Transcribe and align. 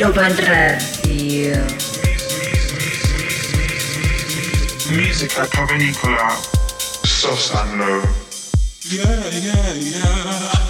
Ibiza 0.00 0.12
Global 0.12 0.34
Radio. 0.34 1.66
Musica 4.92 5.46
Cavernicola, 5.46 6.40
Sosanlo. 7.04 8.08
Yeah, 8.88 9.28
yeah, 9.28 9.74
yeah. 9.74 10.69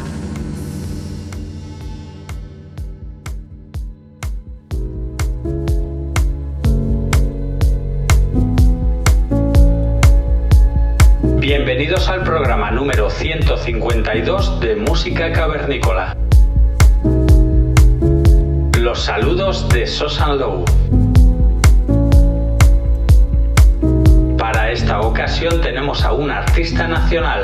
ocasión 25.21 25.61
tenemos 25.61 26.03
a 26.03 26.13
un 26.13 26.31
artista 26.31 26.87
nacional, 26.87 27.43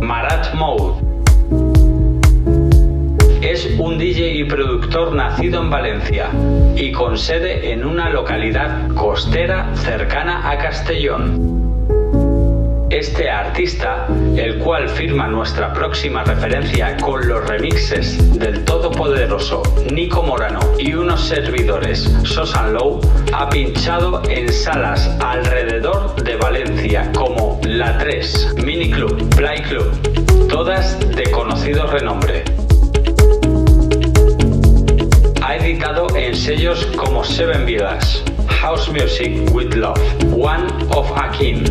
Marat 0.00 0.54
Mode. 0.54 1.02
Es 3.42 3.68
un 3.80 3.98
DJ 3.98 4.34
y 4.34 4.44
productor 4.44 5.12
nacido 5.12 5.60
en 5.60 5.70
Valencia 5.70 6.30
y 6.76 6.92
con 6.92 7.18
sede 7.18 7.72
en 7.72 7.84
una 7.84 8.10
localidad 8.10 8.86
costera 8.94 9.74
cercana 9.74 10.48
a 10.48 10.58
Castellón. 10.58 11.59
Este 12.90 13.30
artista, 13.30 14.08
el 14.36 14.58
cual 14.58 14.88
firma 14.88 15.28
nuestra 15.28 15.72
próxima 15.72 16.24
referencia 16.24 16.96
con 16.96 17.26
los 17.28 17.46
remixes 17.46 18.36
del 18.36 18.64
todopoderoso 18.64 19.62
Nico 19.92 20.24
Morano 20.24 20.58
y 20.76 20.94
unos 20.94 21.20
servidores 21.20 22.12
Sosan 22.24 22.72
Low, 22.72 23.00
ha 23.32 23.48
pinchado 23.48 24.20
en 24.28 24.52
salas 24.52 25.08
alrededor 25.20 26.16
de 26.24 26.34
Valencia 26.34 27.12
como 27.12 27.60
La 27.62 27.96
3, 27.96 28.56
Mini 28.64 28.90
Club, 28.90 29.36
Play 29.36 29.62
Club, 29.62 30.48
todas 30.48 30.98
de 31.14 31.30
conocido 31.30 31.86
renombre. 31.86 32.42
Ha 35.42 35.54
editado 35.54 36.08
en 36.16 36.34
sellos 36.34 36.86
como 36.96 37.22
Seven 37.22 37.64
Vidas, 37.66 38.24
House 38.48 38.90
Music 38.90 39.48
with 39.54 39.74
Love, 39.74 40.00
One 40.34 40.66
of 40.90 41.08
a 41.16 41.30
King 41.30 41.62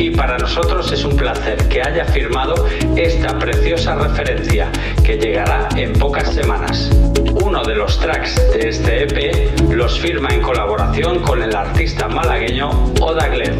y 0.00 0.10
para 0.10 0.38
nosotros 0.38 0.90
es 0.92 1.04
un 1.04 1.14
placer 1.14 1.68
que 1.68 1.82
haya 1.82 2.06
firmado 2.06 2.66
esta 2.96 3.38
preciosa 3.38 3.94
referencia 3.96 4.72
que 5.04 5.18
llegará 5.18 5.68
en 5.76 5.92
pocas 5.92 6.32
semanas. 6.32 6.90
Uno 7.44 7.62
de 7.62 7.74
los 7.74 8.00
tracks 8.00 8.34
de 8.54 8.70
este 8.70 9.02
EP 9.02 9.70
los 9.70 10.00
firma 10.00 10.30
en 10.30 10.40
colaboración 10.40 11.18
con 11.18 11.42
el 11.42 11.54
artista 11.54 12.08
malagueño 12.08 12.70
Oda 13.00 13.28
Gled. 13.28 13.54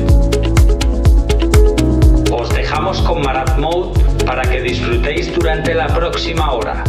Os 2.32 2.48
dejamos 2.54 3.02
con 3.02 3.20
Marat 3.20 3.58
Mode 3.58 4.00
para 4.24 4.42
que 4.42 4.62
disfrutéis 4.62 5.34
durante 5.34 5.74
la 5.74 5.88
próxima 5.88 6.52
hora. 6.52 6.84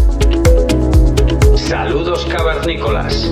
Saludos 1.58 2.26
cavernícolas. 2.26 3.30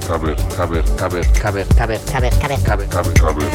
caber, 0.00 0.36
caber, 0.56 0.84
caber, 0.96 1.24
caber, 1.40 1.66
caber, 1.74 1.76
caber, 1.76 1.98
caber, 2.06 2.30
caber, 2.38 2.62
caber, 2.62 2.88
caber, 2.88 3.14
caber, 3.14 3.48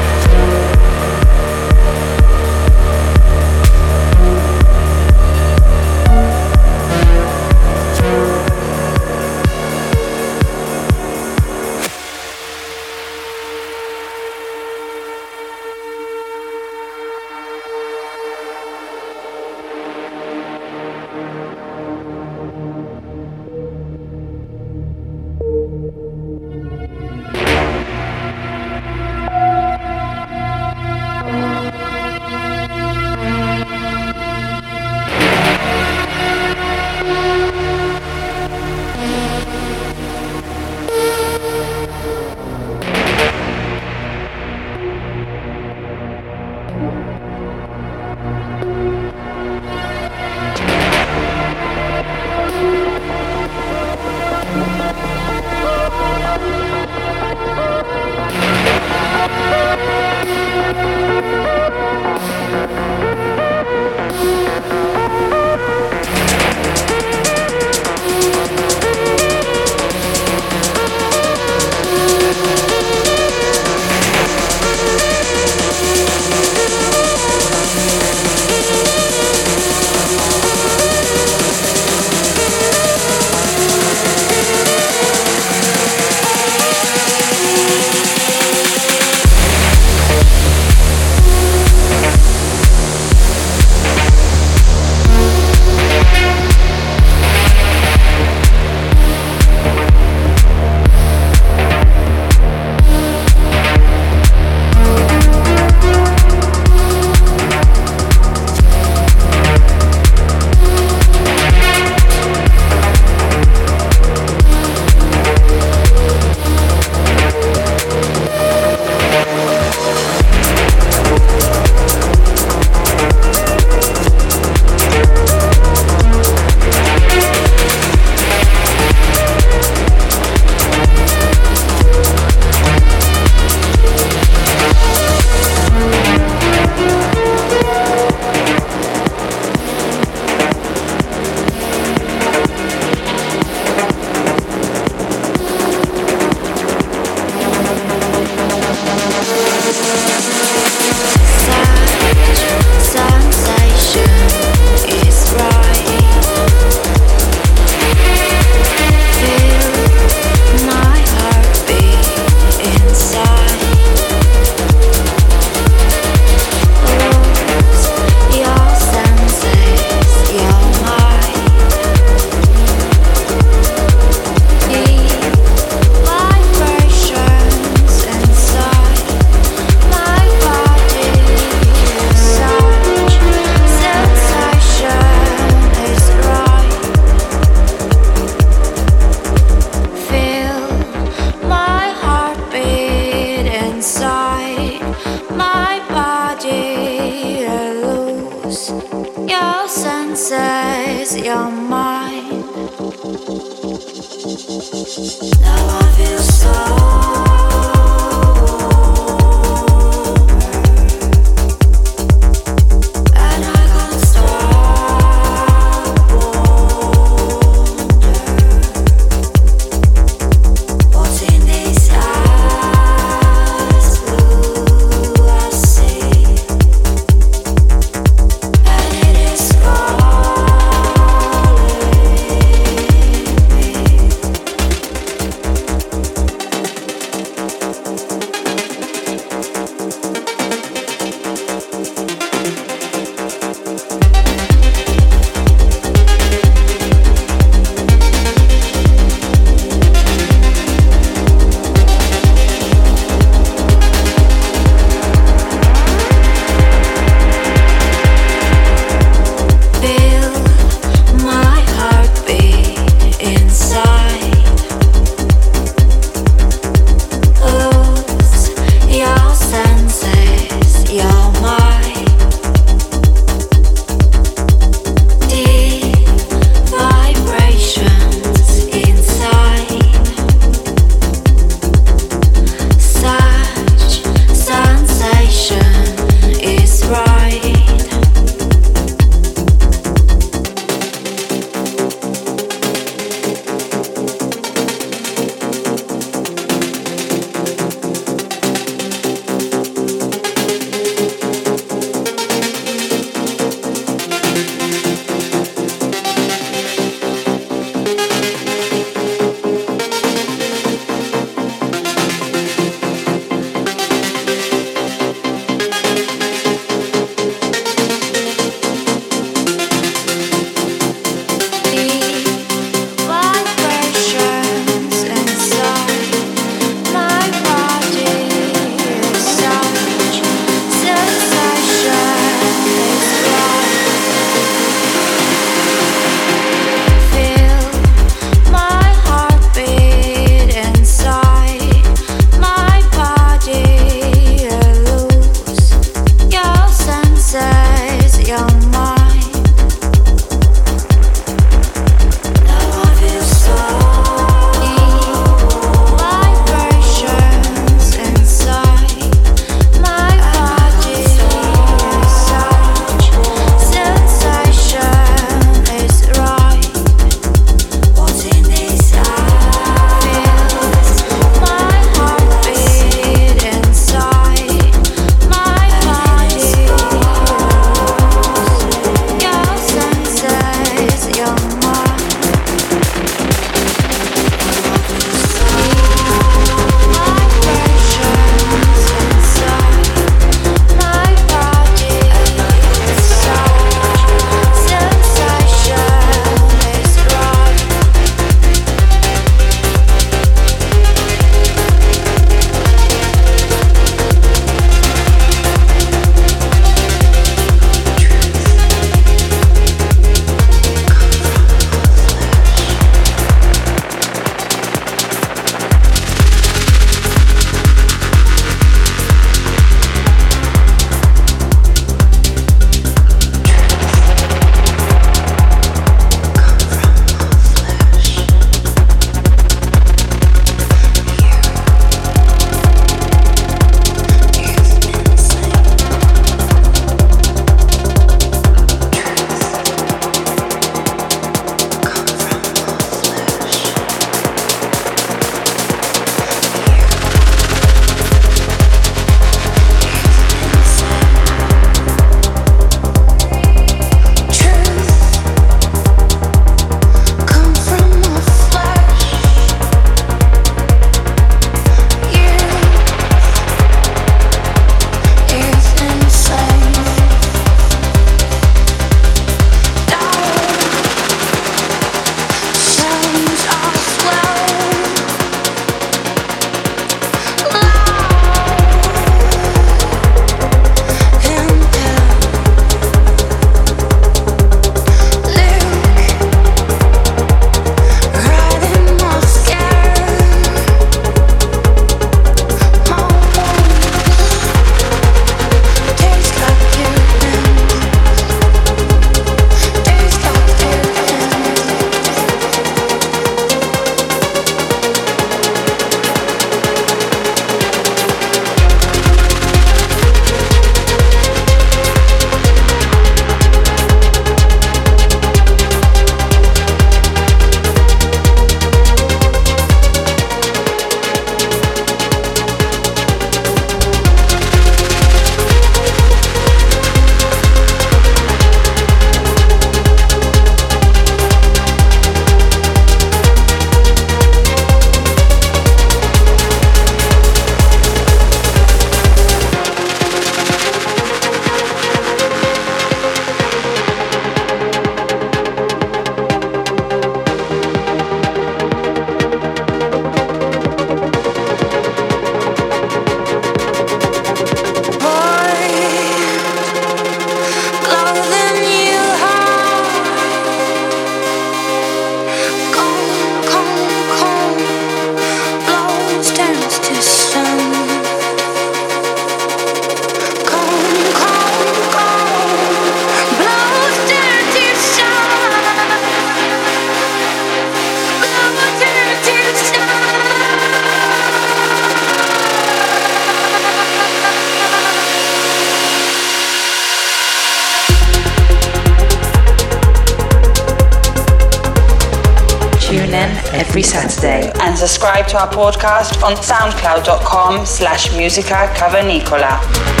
to 595.31 595.37
our 595.39 595.47
podcast 595.47 596.21
on 596.23 596.35
soundcloud.com 596.35 597.65
slash 597.65 598.11
musica 598.17 598.69
cavernicola. 598.75 600.00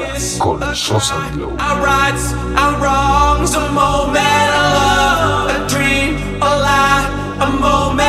Cavernícola 0.00 0.66
con 0.66 0.74
Sosa 0.74 1.28
Glow. 1.32 1.56
Our 1.58 1.82
rights, 1.82 2.32
our 2.56 2.78
wrongs, 2.80 3.54
a 3.54 3.68
moment 3.72 4.50
of 4.56 4.72
love, 4.74 5.50
a 5.50 5.68
dream, 5.68 6.16
a 6.40 6.56
lie, 6.56 7.36
a 7.40 7.50
moment 7.60 7.99